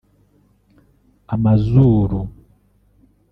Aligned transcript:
amazuru 1.33 2.19